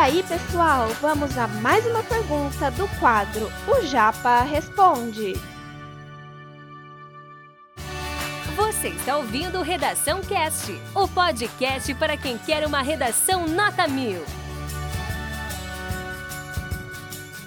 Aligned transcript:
aí, 0.00 0.22
pessoal, 0.22 0.88
vamos 1.02 1.36
a 1.36 1.46
mais 1.46 1.84
uma 1.84 2.02
pergunta 2.02 2.70
do 2.70 2.88
quadro 2.98 3.52
O 3.68 3.84
Japa 3.84 4.40
Responde. 4.44 5.34
Você 8.56 8.88
está 8.88 9.18
ouvindo 9.18 9.60
Redação 9.60 10.22
Cast, 10.22 10.72
o 10.94 11.06
podcast 11.06 11.94
para 11.96 12.16
quem 12.16 12.38
quer 12.38 12.66
uma 12.66 12.80
redação 12.80 13.46
nota 13.46 13.86
mil. 13.86 14.22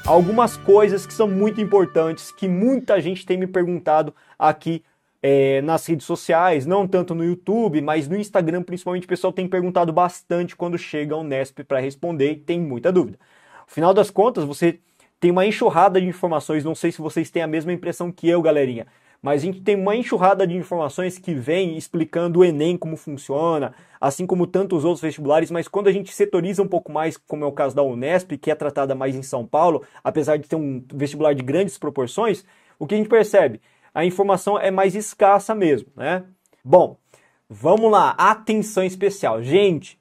Algumas 0.06 0.56
coisas 0.56 1.08
que 1.08 1.14
são 1.14 1.28
muito 1.28 1.60
importantes, 1.60 2.32
que 2.32 2.48
muita 2.48 3.02
gente 3.02 3.26
tem 3.26 3.36
me 3.36 3.48
perguntado 3.48 4.14
aqui 4.38 4.84
é, 5.26 5.62
nas 5.62 5.86
redes 5.86 6.06
sociais, 6.06 6.66
não 6.66 6.86
tanto 6.86 7.16
no 7.16 7.24
YouTube, 7.24 7.82
mas 7.82 8.10
no 8.10 8.18
Instagram 8.18 8.62
principalmente, 8.62 9.06
o 9.06 9.08
pessoal 9.08 9.32
tem 9.32 9.48
perguntado 9.48 9.94
bastante 9.94 10.54
quando 10.54 10.78
chega 10.78 11.16
ao 11.16 11.24
Nesp 11.24 11.64
para 11.64 11.80
responder 11.80 12.34
e 12.34 12.36
tem 12.36 12.60
muita 12.60 12.92
dúvida. 12.92 13.18
Afinal 13.66 13.94
das 13.94 14.12
contas, 14.12 14.44
você 14.44 14.80
tem 15.22 15.32
uma 15.32 15.46
enxurrada 15.46 16.02
de 16.02 16.08
informações, 16.08 16.66
não 16.66 16.76
sei 16.76 16.92
se 16.92 17.02
vocês 17.02 17.32
têm 17.32 17.42
a 17.42 17.48
mesma 17.48 17.72
impressão 17.72 18.12
que 18.12 18.28
eu, 18.28 18.42
galerinha, 18.42 18.86
mas 19.22 19.42
a 19.42 19.46
gente 19.46 19.62
tem 19.62 19.78
uma 19.78 19.96
enxurrada 19.96 20.46
de 20.46 20.58
informações 20.58 21.18
que 21.18 21.34
vem 21.34 21.78
explicando 21.78 22.42
o 22.42 22.44
Enem 22.44 22.78
como 22.78 22.98
funciona, 22.98 23.74
assim 24.02 24.28
como 24.28 24.46
tantos 24.46 24.84
outros 24.84 25.02
vestibulares, 25.02 25.50
mas 25.50 25.70
quando 25.70 25.88
a 25.88 25.94
gente 25.94 26.14
setoriza 26.14 26.62
um 26.62 26.68
pouco 26.68 26.92
mais, 26.92 27.16
como 27.16 27.46
é 27.46 27.48
o 27.48 27.52
caso 27.54 27.74
da 27.74 27.82
Unesp, 27.82 28.38
que 28.38 28.52
é 28.52 28.56
tratada 28.56 28.94
mais 28.94 29.16
em 29.16 29.24
São 29.24 29.48
Paulo, 29.48 29.84
apesar 30.04 30.36
de 30.36 30.50
ter 30.50 30.58
um 30.58 30.84
vestibular 30.94 31.34
de 31.34 31.42
grandes 31.42 31.78
proporções, 31.78 32.44
o 32.78 32.86
que 32.86 32.96
a 32.96 32.98
gente 32.98 33.08
percebe? 33.08 33.62
A 33.94 34.06
informação 34.06 34.60
é 34.60 34.72
mais 34.72 34.96
escassa 34.96 35.54
mesmo, 35.54 35.90
né? 35.96 36.26
Bom, 36.64 36.98
vamos 37.50 37.92
lá, 37.92 38.12
atenção 38.12 38.84
especial. 38.84 39.42
Gente, 39.42 40.00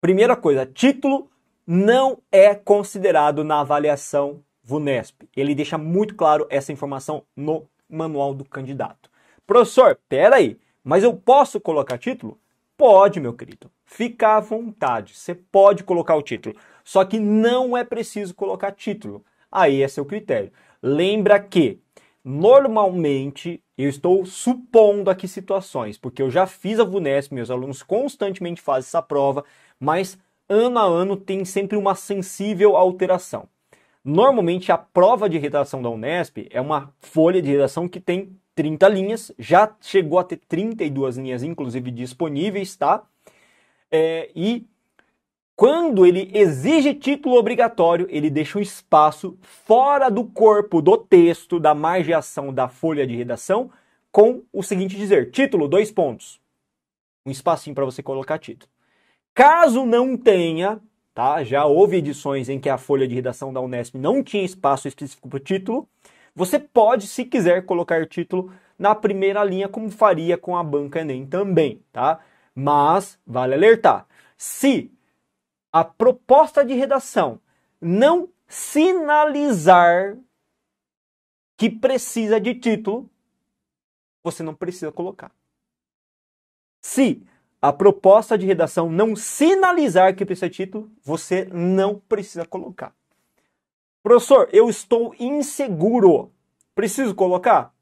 primeira 0.00 0.36
coisa, 0.36 0.66
título 0.66 1.30
não 1.66 2.18
é 2.30 2.54
considerado 2.54 3.42
na 3.42 3.60
avaliação 3.60 4.42
VUNESP. 4.62 5.28
Ele 5.36 5.54
deixa 5.54 5.76
muito 5.76 6.14
claro 6.14 6.46
essa 6.48 6.72
informação 6.72 7.24
no 7.34 7.68
manual 7.88 8.34
do 8.34 8.44
candidato. 8.44 9.10
Professor, 9.46 9.98
peraí, 10.08 10.58
mas 10.82 11.04
eu 11.04 11.14
posso 11.14 11.60
colocar 11.60 11.98
título? 11.98 12.38
Pode, 12.76 13.20
meu 13.20 13.32
querido. 13.32 13.70
Fica 13.84 14.36
à 14.36 14.40
vontade. 14.40 15.16
Você 15.16 15.34
pode 15.34 15.82
colocar 15.82 16.14
o 16.16 16.22
título. 16.22 16.56
Só 16.84 17.04
que 17.04 17.18
não 17.18 17.76
é 17.76 17.82
preciso 17.84 18.34
colocar 18.34 18.72
título. 18.72 19.24
Aí 19.50 19.82
é 19.82 19.88
seu 19.88 20.04
critério. 20.04 20.52
Lembra 20.82 21.40
que 21.40 21.80
Normalmente, 22.28 23.62
eu 23.78 23.88
estou 23.88 24.26
supondo 24.26 25.08
aqui 25.08 25.28
situações, 25.28 25.96
porque 25.96 26.20
eu 26.20 26.28
já 26.28 26.44
fiz 26.44 26.80
a 26.80 26.84
VUNESP, 26.84 27.32
meus 27.32 27.52
alunos 27.52 27.84
constantemente 27.84 28.60
fazem 28.60 28.88
essa 28.88 29.00
prova, 29.00 29.44
mas 29.78 30.18
ano 30.48 30.76
a 30.76 30.82
ano 30.82 31.16
tem 31.16 31.44
sempre 31.44 31.76
uma 31.78 31.94
sensível 31.94 32.74
alteração. 32.76 33.48
Normalmente, 34.04 34.72
a 34.72 34.78
prova 34.78 35.28
de 35.28 35.38
redação 35.38 35.80
da 35.80 35.88
Unesp 35.88 36.48
é 36.50 36.60
uma 36.60 36.92
folha 36.98 37.40
de 37.40 37.48
redação 37.48 37.88
que 37.88 38.00
tem 38.00 38.36
30 38.56 38.88
linhas, 38.88 39.30
já 39.38 39.72
chegou 39.80 40.18
a 40.18 40.24
ter 40.24 40.40
32 40.48 41.18
linhas, 41.18 41.44
inclusive, 41.44 41.92
disponíveis, 41.92 42.74
tá? 42.74 43.04
É, 43.88 44.32
e 44.34 44.66
quando 45.56 46.04
ele 46.04 46.30
exige 46.34 46.92
título 46.92 47.36
obrigatório, 47.36 48.06
ele 48.10 48.28
deixa 48.28 48.58
um 48.58 48.62
espaço 48.62 49.38
fora 49.40 50.10
do 50.10 50.22
corpo 50.22 50.82
do 50.82 50.98
texto, 50.98 51.58
da 51.58 51.74
margeação 51.74 52.52
da 52.52 52.68
folha 52.68 53.06
de 53.06 53.16
redação, 53.16 53.70
com 54.12 54.42
o 54.52 54.62
seguinte 54.62 54.96
dizer: 54.96 55.30
título, 55.30 55.66
dois 55.66 55.90
pontos. 55.90 56.38
Um 57.24 57.30
espacinho 57.30 57.74
para 57.74 57.86
você 57.86 58.02
colocar 58.02 58.38
título. 58.38 58.70
Caso 59.34 59.86
não 59.86 60.14
tenha, 60.16 60.78
tá? 61.14 61.42
Já 61.42 61.64
houve 61.64 61.96
edições 61.96 62.50
em 62.50 62.60
que 62.60 62.68
a 62.68 62.76
folha 62.76 63.08
de 63.08 63.14
redação 63.14 63.50
da 63.50 63.60
Unesp 63.60 63.94
não 63.96 64.22
tinha 64.22 64.44
espaço 64.44 64.86
específico 64.86 65.26
para 65.26 65.38
o 65.38 65.40
título. 65.40 65.88
Você 66.34 66.58
pode, 66.58 67.06
se 67.06 67.24
quiser, 67.24 67.64
colocar 67.64 68.06
título 68.06 68.52
na 68.78 68.94
primeira 68.94 69.42
linha, 69.42 69.68
como 69.68 69.90
faria 69.90 70.36
com 70.36 70.54
a 70.54 70.62
banca 70.62 71.00
Enem 71.00 71.24
também, 71.26 71.82
tá? 71.90 72.20
Mas 72.54 73.18
vale 73.26 73.54
alertar. 73.54 74.06
Se 74.36 74.90
a 75.78 75.84
proposta 75.84 76.64
de 76.64 76.72
redação 76.72 77.38
não 77.78 78.30
sinalizar 78.48 80.16
que 81.54 81.68
precisa 81.68 82.40
de 82.40 82.54
título, 82.54 83.10
você 84.24 84.42
não 84.42 84.54
precisa 84.54 84.90
colocar. 84.90 85.30
Se 86.80 87.22
a 87.60 87.74
proposta 87.74 88.38
de 88.38 88.46
redação 88.46 88.90
não 88.90 89.14
sinalizar 89.14 90.16
que 90.16 90.24
precisa 90.24 90.48
de 90.48 90.56
título, 90.56 90.90
você 91.02 91.44
não 91.52 91.98
precisa 91.98 92.46
colocar. 92.46 92.96
Professor, 94.02 94.48
eu 94.54 94.70
estou 94.70 95.14
inseguro. 95.20 96.32
Preciso 96.74 97.14
colocar? 97.14 97.74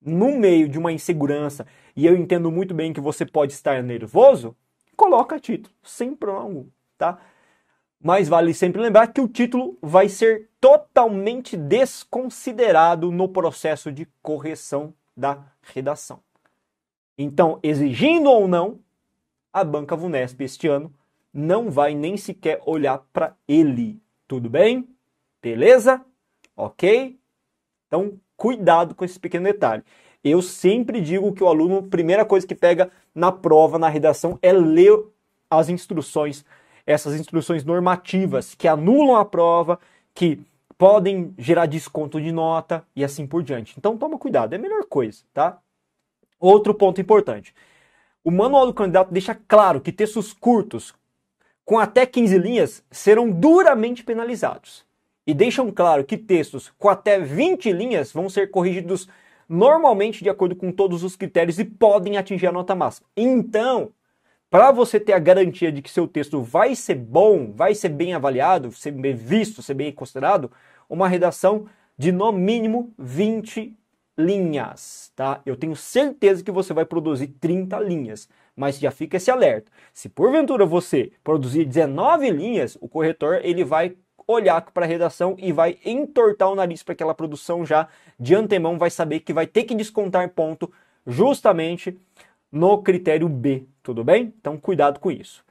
No 0.00 0.36
meio 0.36 0.68
de 0.68 0.76
uma 0.76 0.90
insegurança, 0.90 1.68
e 1.94 2.04
eu 2.04 2.16
entendo 2.16 2.50
muito 2.50 2.74
bem 2.74 2.92
que 2.92 3.00
você 3.00 3.24
pode 3.24 3.52
estar 3.52 3.80
nervoso, 3.80 4.56
coloca 4.96 5.38
título, 5.38 5.72
sem 5.84 6.16
problema 6.16 6.42
algum 6.42 6.81
tá? 7.02 7.18
Mas 8.00 8.28
vale 8.28 8.54
sempre 8.54 8.80
lembrar 8.80 9.08
que 9.08 9.20
o 9.20 9.26
título 9.26 9.76
vai 9.82 10.08
ser 10.08 10.48
totalmente 10.60 11.56
desconsiderado 11.56 13.10
no 13.10 13.28
processo 13.28 13.90
de 13.90 14.06
correção 14.22 14.94
da 15.16 15.42
redação. 15.62 16.20
Então, 17.18 17.58
exigindo 17.60 18.30
ou 18.30 18.46
não, 18.46 18.78
a 19.52 19.64
banca 19.64 19.96
Vunesp 19.96 20.40
este 20.42 20.68
ano 20.68 20.94
não 21.34 21.70
vai 21.70 21.92
nem 21.92 22.16
sequer 22.16 22.60
olhar 22.64 22.98
para 23.12 23.34
ele. 23.48 24.00
Tudo 24.28 24.48
bem? 24.48 24.88
Beleza? 25.42 26.04
Ok? 26.56 27.18
Então, 27.88 28.20
cuidado 28.36 28.94
com 28.94 29.04
esse 29.04 29.18
pequeno 29.18 29.44
detalhe. 29.44 29.82
Eu 30.22 30.40
sempre 30.40 31.00
digo 31.00 31.32
que 31.32 31.42
o 31.42 31.48
aluno, 31.48 31.82
primeira 31.82 32.24
coisa 32.24 32.46
que 32.46 32.54
pega 32.54 32.92
na 33.12 33.32
prova, 33.32 33.76
na 33.76 33.88
redação, 33.88 34.38
é 34.40 34.52
ler 34.52 34.96
as 35.50 35.68
instruções 35.68 36.44
essas 36.86 37.18
instruções 37.18 37.64
normativas 37.64 38.54
que 38.54 38.68
anulam 38.68 39.16
a 39.16 39.24
prova, 39.24 39.78
que 40.14 40.40
podem 40.76 41.32
gerar 41.38 41.66
desconto 41.66 42.20
de 42.20 42.32
nota 42.32 42.84
e 42.94 43.04
assim 43.04 43.26
por 43.26 43.42
diante. 43.42 43.74
Então 43.78 43.96
toma 43.96 44.18
cuidado, 44.18 44.52
é 44.52 44.56
a 44.56 44.60
melhor 44.60 44.84
coisa, 44.84 45.22
tá? 45.32 45.58
Outro 46.40 46.74
ponto 46.74 47.00
importante. 47.00 47.54
O 48.24 48.30
manual 48.30 48.66
do 48.66 48.74
candidato 48.74 49.12
deixa 49.12 49.34
claro 49.34 49.80
que 49.80 49.92
textos 49.92 50.32
curtos 50.32 50.94
com 51.64 51.78
até 51.78 52.04
15 52.04 52.38
linhas 52.38 52.84
serão 52.90 53.30
duramente 53.30 54.02
penalizados. 54.02 54.84
E 55.24 55.32
deixam 55.32 55.70
claro 55.70 56.04
que 56.04 56.16
textos 56.16 56.72
com 56.76 56.88
até 56.88 57.20
20 57.20 57.70
linhas 57.72 58.12
vão 58.12 58.28
ser 58.28 58.50
corrigidos 58.50 59.08
normalmente 59.48 60.24
de 60.24 60.30
acordo 60.30 60.56
com 60.56 60.72
todos 60.72 61.04
os 61.04 61.14
critérios 61.14 61.58
e 61.58 61.64
podem 61.64 62.16
atingir 62.16 62.48
a 62.48 62.52
nota 62.52 62.74
máxima. 62.74 63.06
Então, 63.16 63.92
para 64.52 64.70
você 64.70 65.00
ter 65.00 65.14
a 65.14 65.18
garantia 65.18 65.72
de 65.72 65.80
que 65.80 65.90
seu 65.90 66.06
texto 66.06 66.42
vai 66.42 66.74
ser 66.74 66.96
bom, 66.96 67.50
vai 67.54 67.74
ser 67.74 67.88
bem 67.88 68.12
avaliado, 68.12 68.70
ser 68.70 68.90
bem 68.90 69.14
visto, 69.14 69.62
ser 69.62 69.72
bem 69.72 69.90
considerado, 69.90 70.52
uma 70.90 71.08
redação 71.08 71.64
de 71.96 72.12
no 72.12 72.30
mínimo 72.30 72.92
20 72.98 73.74
linhas, 74.18 75.10
tá? 75.16 75.40
Eu 75.46 75.56
tenho 75.56 75.74
certeza 75.74 76.44
que 76.44 76.50
você 76.50 76.74
vai 76.74 76.84
produzir 76.84 77.28
30 77.28 77.80
linhas, 77.80 78.28
mas 78.54 78.78
já 78.78 78.90
fica 78.90 79.16
esse 79.16 79.30
alerta. 79.30 79.72
Se 79.90 80.10
porventura 80.10 80.66
você 80.66 81.12
produzir 81.24 81.64
19 81.64 82.28
linhas, 82.28 82.76
o 82.78 82.86
corretor 82.86 83.40
ele 83.42 83.64
vai 83.64 83.96
olhar 84.26 84.60
para 84.70 84.84
a 84.84 84.88
redação 84.88 85.34
e 85.38 85.50
vai 85.50 85.78
entortar 85.82 86.50
o 86.50 86.54
nariz 86.54 86.82
para 86.82 86.92
aquela 86.92 87.14
produção 87.14 87.64
já 87.64 87.88
de 88.20 88.34
antemão, 88.34 88.76
vai 88.76 88.90
saber 88.90 89.20
que 89.20 89.32
vai 89.32 89.46
ter 89.46 89.64
que 89.64 89.74
descontar 89.74 90.28
ponto 90.28 90.70
justamente 91.06 91.98
no 92.52 92.82
critério 92.82 93.28
B, 93.28 93.66
tudo 93.82 94.04
bem? 94.04 94.34
Então 94.38 94.58
cuidado 94.58 95.00
com 95.00 95.10
isso. 95.10 95.42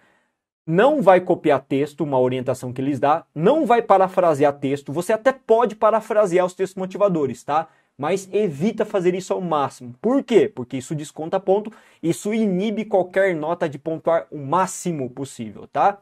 Não 0.66 1.02
vai 1.02 1.20
copiar 1.20 1.60
texto, 1.60 2.04
uma 2.04 2.20
orientação 2.20 2.72
que 2.72 2.80
eles 2.80 3.00
dá, 3.00 3.26
não 3.34 3.66
vai 3.66 3.82
parafrasear 3.82 4.54
texto, 4.60 4.94
você 4.94 5.12
até 5.12 5.34
pode 5.34 5.76
parafrasear 5.76 6.46
os 6.46 6.54
textos 6.54 6.80
motivadores, 6.80 7.44
tá? 7.44 7.68
Mas 7.98 8.30
evita 8.32 8.86
fazer 8.86 9.16
isso 9.16 9.34
ao 9.34 9.42
máximo. 9.42 9.96
Por 10.00 10.24
quê? 10.24 10.48
Porque 10.48 10.78
isso 10.78 10.96
desconta 10.96 11.40
ponto, 11.40 11.72
isso 12.02 12.34
inibe 12.34 12.86
qualquer 12.86 13.36
nota 13.36 13.68
de 13.68 13.80
pontuar 13.80 14.28
o 14.32 14.38
máximo 14.38 15.10
possível, 15.10 15.68
tá? 15.68 16.00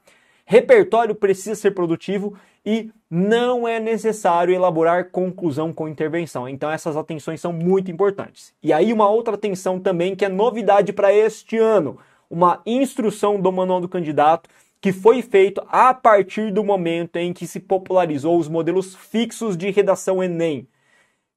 Repertório 0.52 1.14
precisa 1.14 1.54
ser 1.54 1.76
produtivo 1.76 2.36
e 2.66 2.90
não 3.08 3.68
é 3.68 3.80
necessário 3.80 4.52
elaborar 4.52 5.12
conclusão 5.12 5.72
com 5.72 5.88
intervenção. 5.88 6.50
Então 6.50 6.72
essas 6.72 6.98
atenções 6.98 7.40
são 7.40 7.54
muito 7.54 7.92
importantes. 7.92 8.52
E 8.64 8.74
aí 8.74 8.92
uma 8.92 9.08
outra 9.08 9.36
atenção 9.36 9.80
também 9.80 10.16
que 10.16 10.26
é 10.26 10.28
novidade 10.28 10.92
para 10.92 11.14
este 11.14 11.60
ano, 11.60 12.00
uma 12.28 12.64
instrução 12.66 13.40
do 13.40 13.52
manual 13.52 13.80
do 13.80 13.88
candidato 13.88 14.50
que 14.82 14.92
foi 14.92 15.22
feito 15.22 15.62
a 15.70 15.94
partir 15.94 16.52
do 16.52 16.64
momento 16.64 17.18
em 17.18 17.32
que 17.32 17.46
se 17.46 17.60
popularizou 17.60 18.36
os 18.36 18.48
modelos 18.48 18.96
fixos 18.96 19.56
de 19.56 19.70
redação 19.70 20.24
ENEM. 20.24 20.68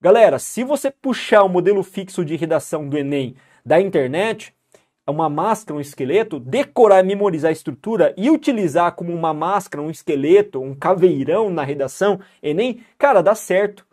Galera, 0.00 0.38
se 0.38 0.64
você 0.64 0.90
puxar 0.90 1.42
o 1.42 1.50
modelo 1.50 1.82
fixo 1.82 2.24
de 2.24 2.34
redação 2.34 2.88
do 2.88 2.96
ENEM 2.96 3.36
da 3.62 3.78
internet, 3.78 4.54
uma 5.10 5.28
máscara, 5.28 5.76
um 5.76 5.80
esqueleto, 5.80 6.38
decorar, 6.38 7.02
memorizar 7.02 7.48
a 7.48 7.52
estrutura 7.52 8.14
e 8.16 8.30
utilizar 8.30 8.94
como 8.94 9.12
uma 9.12 9.34
máscara, 9.34 9.82
um 9.82 9.90
esqueleto, 9.90 10.60
um 10.60 10.74
caveirão 10.74 11.50
na 11.50 11.64
redação, 11.64 12.20
Enem, 12.42 12.84
cara, 12.96 13.22
dá 13.22 13.34
certo. 13.34 13.86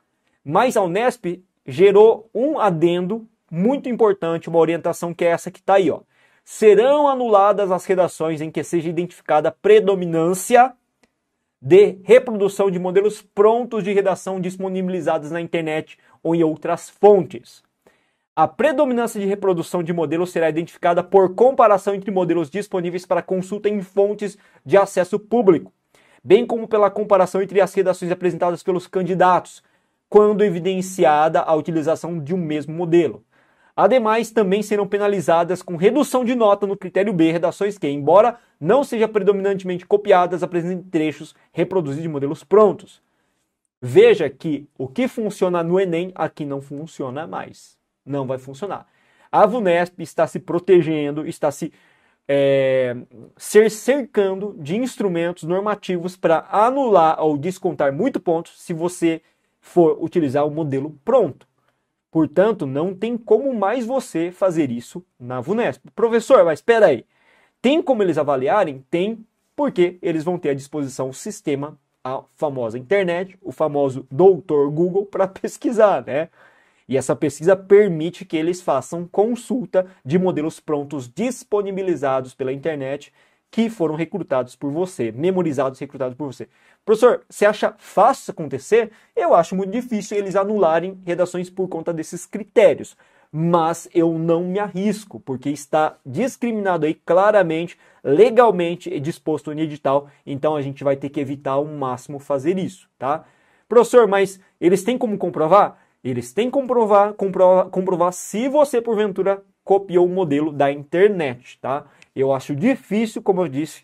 Mas 0.43 0.77
a 0.77 0.83
Unesp 0.83 1.43
gerou 1.65 2.29
um 2.33 2.59
adendo 2.59 3.27
muito 3.51 3.89
importante, 3.89 4.49
uma 4.49 4.59
orientação 4.59 5.13
que 5.13 5.25
é 5.25 5.29
essa 5.29 5.49
que 5.49 5.59
está 5.59 5.75
aí, 5.75 5.89
ó. 5.89 6.01
Serão 6.45 7.07
anuladas 7.07 7.71
as 7.71 7.85
redações 7.85 8.41
em 8.41 8.49
que 8.49 8.63
seja 8.63 8.89
identificada 8.89 9.51
predominância 9.51 10.73
de 11.61 11.99
reprodução 12.03 12.71
de 12.71 12.79
modelos 12.79 13.21
prontos 13.21 13.83
de 13.83 13.91
redação 13.93 14.39
disponibilizados 14.39 15.29
na 15.29 15.41
internet 15.41 15.97
ou 16.23 16.33
em 16.33 16.43
outras 16.43 16.89
fontes. 16.89 17.63
A 18.41 18.47
predominância 18.47 19.19
de 19.19 19.27
reprodução 19.27 19.83
de 19.83 19.91
modelos 19.91 20.29
será 20.31 20.47
identificada 20.47 21.03
por 21.03 21.35
comparação 21.35 21.93
entre 21.93 22.09
modelos 22.09 22.49
disponíveis 22.49 23.05
para 23.05 23.21
consulta 23.21 23.67
em 23.67 23.81
fontes 23.81 24.37
de 24.65 24.77
acesso 24.77 25.19
público, 25.19 25.73
bem 26.23 26.47
como 26.47 26.65
pela 26.65 26.89
comparação 26.89 27.41
entre 27.41 27.59
as 27.59 27.73
redações 27.73 28.09
apresentadas 28.09 28.63
pelos 28.63 28.87
candidatos, 28.87 29.61
quando 30.07 30.41
evidenciada 30.41 31.41
a 31.41 31.53
utilização 31.53 32.17
de 32.17 32.33
um 32.33 32.37
mesmo 32.37 32.73
modelo. 32.73 33.25
Ademais, 33.75 34.31
também 34.31 34.63
serão 34.63 34.87
penalizadas 34.87 35.61
com 35.61 35.75
redução 35.75 36.23
de 36.23 36.33
nota 36.33 36.65
no 36.65 36.77
critério 36.77 37.11
B 37.11 37.33
redações 37.33 37.77
que, 37.77 37.89
embora 37.89 38.39
não 38.57 38.85
sejam 38.85 39.09
predominantemente 39.09 39.85
copiadas, 39.85 40.43
apresentem 40.43 40.81
trechos 40.89 41.35
reproduzidos 41.51 42.03
de 42.03 42.07
modelos 42.07 42.45
prontos. 42.45 43.01
Veja 43.81 44.29
que 44.29 44.65
o 44.77 44.87
que 44.87 45.09
funciona 45.09 45.61
no 45.61 45.77
Enem 45.77 46.13
aqui 46.15 46.45
não 46.45 46.61
funciona 46.61 47.27
mais. 47.27 47.78
Não 48.09 48.25
vai 48.25 48.39
funcionar. 48.39 48.87
A 49.31 49.45
VUNESP 49.45 50.01
está 50.01 50.25
se 50.25 50.39
protegendo, 50.39 51.27
está 51.27 51.51
se 51.51 51.71
é, 52.27 52.95
ser 53.37 53.69
cercando 53.69 54.55
de 54.57 54.75
instrumentos 54.75 55.43
normativos 55.43 56.17
para 56.17 56.47
anular 56.51 57.21
ou 57.21 57.37
descontar 57.37 57.93
muito 57.93 58.19
pontos 58.19 58.59
se 58.59 58.73
você 58.73 59.21
for 59.61 60.03
utilizar 60.03 60.45
o 60.45 60.49
modelo 60.49 60.99
pronto. 61.05 61.47
Portanto, 62.11 62.65
não 62.65 62.95
tem 62.95 63.15
como 63.15 63.53
mais 63.53 63.85
você 63.85 64.31
fazer 64.31 64.71
isso 64.71 65.05
na 65.19 65.39
VUNESP. 65.39 65.91
Professor, 65.95 66.43
mas 66.43 66.57
espera 66.59 66.87
aí. 66.87 67.05
Tem 67.61 67.81
como 67.81 68.01
eles 68.01 68.17
avaliarem? 68.17 68.83
Tem, 68.89 69.23
porque 69.55 69.99
eles 70.01 70.23
vão 70.23 70.39
ter 70.39 70.49
à 70.49 70.53
disposição 70.55 71.09
o 71.09 71.13
sistema, 71.13 71.77
a 72.03 72.23
famosa 72.35 72.79
internet, 72.79 73.37
o 73.39 73.51
famoso 73.51 74.07
doutor 74.09 74.71
Google 74.71 75.05
para 75.05 75.27
pesquisar, 75.29 76.03
né? 76.05 76.29
E 76.89 76.97
essa 76.97 77.15
pesquisa 77.15 77.55
permite 77.55 78.25
que 78.25 78.35
eles 78.35 78.63
façam 78.63 79.05
consulta 79.05 79.85
de 80.03 80.17
modelos 80.17 80.59
prontos 80.59 81.07
disponibilizados 81.07 82.33
pela 82.33 82.51
internet 82.51 83.13
que 83.51 83.69
foram 83.69 83.93
recrutados 83.93 84.55
por 84.55 84.71
você, 84.71 85.11
memorizados 85.11 85.79
e 85.79 85.83
recrutados 85.83 86.17
por 86.17 86.25
você. 86.25 86.49
Professor, 86.83 87.21
você 87.29 87.45
acha 87.45 87.75
fácil 87.77 88.31
acontecer? 88.31 88.91
Eu 89.15 89.35
acho 89.35 89.55
muito 89.55 89.69
difícil 89.69 90.17
eles 90.17 90.35
anularem 90.35 90.99
redações 91.05 91.47
por 91.47 91.67
conta 91.67 91.93
desses 91.93 92.25
critérios. 92.25 92.97
Mas 93.31 93.87
eu 93.93 94.17
não 94.17 94.43
me 94.43 94.57
arrisco, 94.57 95.19
porque 95.19 95.51
está 95.51 95.95
discriminado 96.03 96.87
aí 96.87 96.95
claramente, 96.95 97.77
legalmente 98.03 98.91
e 98.91 98.99
disposto 98.99 99.53
no 99.53 99.61
edital, 99.61 100.09
então 100.25 100.55
a 100.55 100.61
gente 100.63 100.83
vai 100.83 100.95
ter 100.95 101.09
que 101.09 101.19
evitar 101.19 101.51
ao 101.51 101.65
máximo 101.65 102.17
fazer 102.17 102.57
isso, 102.57 102.89
tá? 102.97 103.25
Professor, 103.67 104.07
mas 104.07 104.39
eles 104.59 104.83
têm 104.83 104.97
como 104.97 105.15
comprovar? 105.15 105.77
Eles 106.03 106.33
têm 106.33 106.49
como 106.49 106.67
comprovar, 106.67 107.13
comprovar, 107.13 107.65
comprovar 107.65 108.13
se 108.13 108.47
você 108.47 108.81
porventura 108.81 109.43
copiou 109.63 110.05
o 110.05 110.09
modelo 110.09 110.51
da 110.51 110.71
internet, 110.71 111.59
tá? 111.59 111.85
Eu 112.15 112.33
acho 112.33 112.55
difícil, 112.55 113.21
como 113.21 113.41
eu 113.41 113.47
disse, 113.47 113.83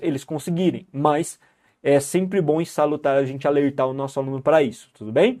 eles 0.00 0.24
conseguirem, 0.24 0.86
mas 0.92 1.38
é 1.82 1.98
sempre 2.00 2.40
bom 2.40 2.60
e 2.60 2.66
salutar 2.66 3.16
a 3.16 3.24
gente 3.24 3.48
alertar 3.48 3.86
o 3.86 3.92
nosso 3.92 4.20
aluno 4.20 4.42
para 4.42 4.62
isso, 4.62 4.90
tudo 4.92 5.10
bem? 5.10 5.40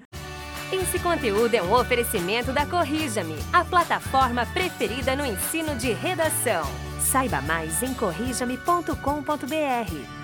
Esse 0.72 0.98
conteúdo 0.98 1.54
é 1.54 1.62
um 1.62 1.74
oferecimento 1.74 2.52
da 2.52 2.64
Corrija-me, 2.64 3.36
a 3.52 3.64
plataforma 3.64 4.46
preferida 4.46 5.14
no 5.14 5.26
ensino 5.26 5.76
de 5.76 5.92
redação. 5.92 6.64
Saiba 6.98 7.42
mais 7.42 7.82
em 7.82 7.92
corrijame.com.br. 7.92 10.21